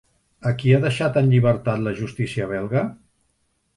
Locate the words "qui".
0.61-0.71